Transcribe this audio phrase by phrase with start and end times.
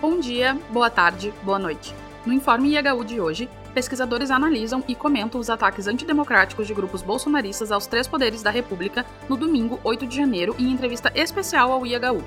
[0.00, 1.94] Bom dia, boa tarde, boa noite.
[2.24, 7.70] No informe IHU de hoje, pesquisadores analisam e comentam os ataques antidemocráticos de grupos bolsonaristas
[7.70, 12.24] aos três poderes da República no domingo 8 de janeiro em entrevista especial ao IHU.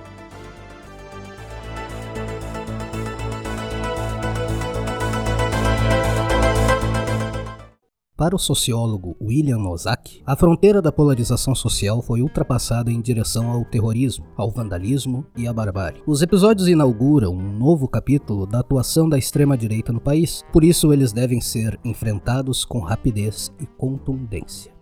[8.15, 13.65] Para o sociólogo William Nozak, a fronteira da polarização social foi ultrapassada em direção ao
[13.65, 16.03] terrorismo, ao vandalismo e à barbárie.
[16.05, 21.11] Os episódios inauguram um novo capítulo da atuação da extrema-direita no país, por isso eles
[21.11, 24.72] devem ser enfrentados com rapidez e contundência.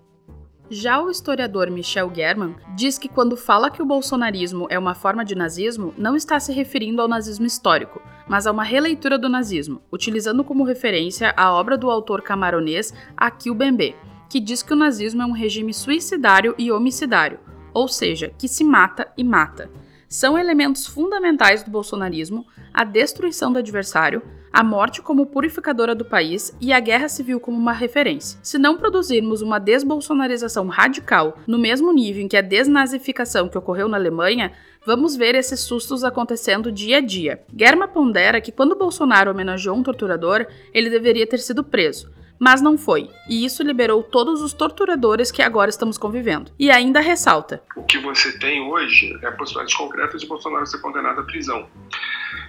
[0.74, 5.26] Já o historiador Michel German diz que quando fala que o bolsonarismo é uma forma
[5.26, 9.82] de nazismo, não está se referindo ao nazismo histórico, mas a uma releitura do nazismo,
[9.92, 13.98] utilizando como referência a obra do autor camaronês Akil Bembe,
[14.30, 17.42] que diz que o nazismo é um regime suicidário e homicidário,
[17.74, 19.70] ou seja, que se mata e mata.
[20.08, 26.56] São elementos fundamentais do bolsonarismo a destruição do adversário, a morte como purificadora do país
[26.60, 28.40] e a guerra civil como uma referência.
[28.44, 33.88] Se não produzirmos uma desbolsonarização radical no mesmo nível em que a desnazificação que ocorreu
[33.88, 34.52] na Alemanha,
[34.86, 37.42] vamos ver esses sustos acontecendo dia a dia.
[37.56, 42.76] Germa pondera que quando Bolsonaro homenageou um torturador, ele deveria ter sido preso mas não
[42.76, 46.52] foi, e isso liberou todos os torturadores que agora estamos convivendo.
[46.58, 51.22] E ainda ressalta: O que você tem hoje é possibilidades concretas de Bolsonaro ser condenado
[51.22, 51.68] à prisão.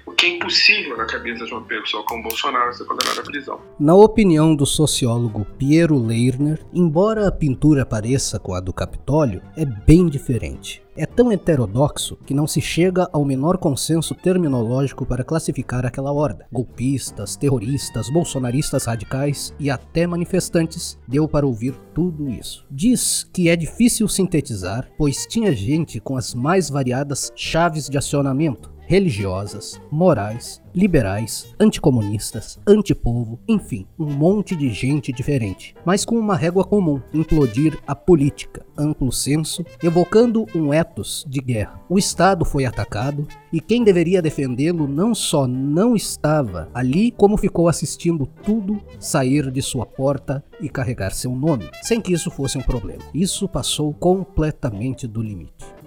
[0.07, 3.61] O que é impossível na cabeça de uma pessoa como Bolsonaro ser condenado à prisão.
[3.79, 9.65] Na opinião do sociólogo Piero Leirner, embora a pintura pareça com a do Capitólio, é
[9.65, 10.83] bem diferente.
[10.95, 16.47] É tão heterodoxo que não se chega ao menor consenso terminológico para classificar aquela horda.
[16.53, 22.67] Golpistas, terroristas, bolsonaristas radicais e até manifestantes deu para ouvir tudo isso.
[22.71, 28.71] Diz que é difícil sintetizar, pois tinha gente com as mais variadas chaves de acionamento,
[28.87, 36.65] religiosas, morais, liberais, anticomunistas, antipovo, enfim, um monte de gente diferente, mas com uma régua
[36.65, 41.81] comum: implodir a política, amplo senso, evocando um ethos de guerra.
[41.89, 47.69] O Estado foi atacado e quem deveria defendê-lo não só não estava ali, como ficou
[47.69, 52.63] assistindo tudo sair de sua porta e carregar seu nome, sem que isso fosse um
[52.63, 53.03] problema.
[53.15, 55.82] Isso passou completamente do limite.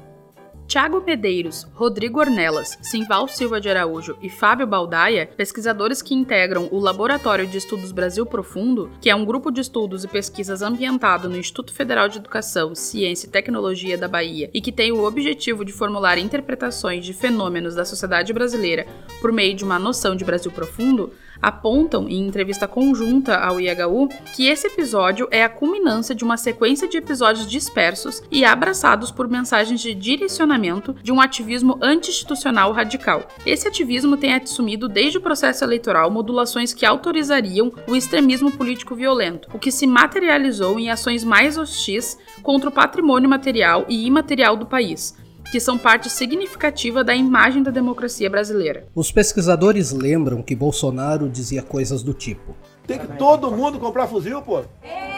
[0.75, 6.80] Tiago Medeiros, Rodrigo Ornelas, Simval Silva de Araújo e Fábio Baldaia, pesquisadores que integram o
[6.80, 11.38] Laboratório de Estudos Brasil Profundo, que é um grupo de estudos e pesquisas ambientado no
[11.38, 15.72] Instituto Federal de Educação, Ciência e Tecnologia da Bahia e que tem o objetivo de
[15.72, 18.85] formular interpretações de fenômenos da sociedade brasileira
[19.22, 24.47] por meio de uma noção de Brasil profundo, apontam, em entrevista conjunta ao IHU, que
[24.47, 29.80] esse episódio é a culminância de uma sequência de episódios dispersos e abraçados por mensagens
[29.80, 30.65] de direcionamento
[31.03, 33.28] de um ativismo anti-institucional radical.
[33.46, 39.50] Esse ativismo tem assumido desde o processo eleitoral modulações que autorizariam o extremismo político violento,
[39.53, 44.66] o que se materializou em ações mais hostis contra o patrimônio material e imaterial do
[44.66, 45.16] país,
[45.52, 48.88] que são parte significativa da imagem da democracia brasileira.
[48.96, 52.56] Os pesquisadores lembram que Bolsonaro dizia coisas do tipo:
[52.88, 54.64] Tem que todo mundo comprar fuzil, pô.
[54.82, 55.15] É.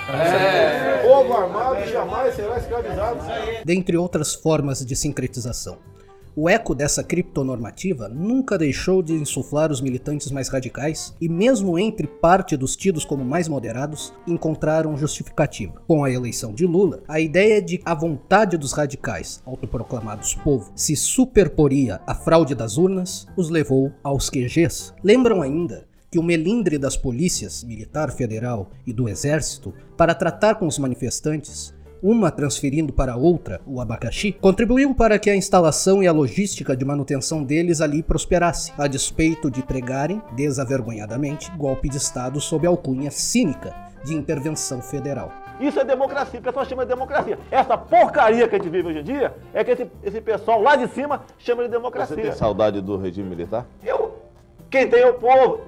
[1.02, 3.20] Povo armado jamais será escravizado.
[3.66, 5.80] Dentre outras formas de sincretização.
[6.34, 12.08] O eco dessa criptonormativa nunca deixou de insuflar os militantes mais radicais e, mesmo entre
[12.08, 15.82] parte dos tidos como mais moderados, encontraram justificativa.
[15.88, 20.96] Com a eleição de Lula, a ideia de a vontade dos radicais, autoproclamados povo, se
[20.96, 24.94] superporia à fraude das urnas, os levou aos QGs.
[25.04, 30.66] Lembram ainda que o melindre das polícias, militar federal e do exército, para tratar com
[30.66, 36.12] os manifestantes, uma transferindo para outra o abacaxi, contribuiu para que a instalação e a
[36.12, 42.68] logística de manutenção deles ali prosperasse, a despeito de pregarem, desavergonhadamente, golpe de Estado sob
[42.68, 43.76] a alcunha cínica
[44.06, 45.32] de intervenção federal.
[45.60, 47.38] Isso é democracia, o pessoal chama de democracia.
[47.50, 50.76] Essa porcaria que a gente vive hoje em dia é que esse, esse pessoal lá
[50.76, 52.16] de cima chama de democracia.
[52.16, 53.66] Você tem saudade do regime militar?
[53.84, 54.22] Eu?
[54.70, 55.62] Quem tem é o povo.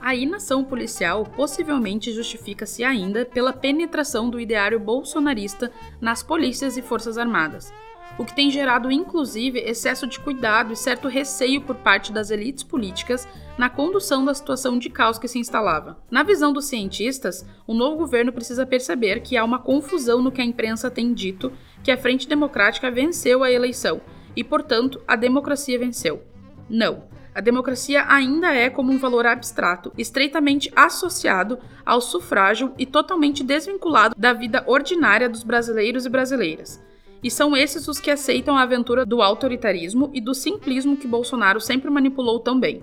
[0.00, 7.18] A inação policial possivelmente justifica-se ainda pela penetração do ideário bolsonarista nas polícias e forças
[7.18, 7.72] armadas,
[8.18, 12.62] o que tem gerado inclusive excesso de cuidado e certo receio por parte das elites
[12.62, 13.26] políticas
[13.58, 15.98] na condução da situação de caos que se instalava.
[16.10, 20.40] Na visão dos cientistas, o novo governo precisa perceber que há uma confusão no que
[20.40, 21.52] a imprensa tem dito
[21.82, 24.00] que a Frente Democrática venceu a eleição
[24.34, 26.22] e, portanto, a democracia venceu.
[26.68, 27.15] Não.
[27.36, 34.14] A democracia ainda é como um valor abstrato, estreitamente associado ao sufrágio e totalmente desvinculado
[34.16, 36.82] da vida ordinária dos brasileiros e brasileiras.
[37.22, 41.60] E são esses os que aceitam a aventura do autoritarismo e do simplismo que Bolsonaro
[41.60, 42.82] sempre manipulou tão bem.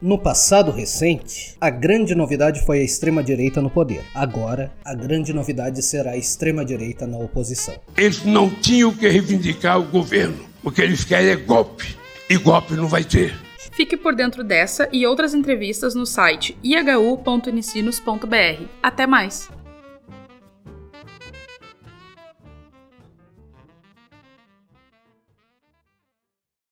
[0.00, 4.04] No passado recente, a grande novidade foi a extrema-direita no poder.
[4.14, 7.74] Agora, a grande novidade será a extrema-direita na oposição.
[7.96, 10.48] Eles não tinham que reivindicar o governo.
[10.62, 11.98] O que eles querem é golpe.
[12.30, 13.36] E golpe não vai ter.
[13.72, 18.64] Fique por dentro dessa e outras entrevistas no site ihu.unicinos.br.
[18.80, 19.50] Até mais!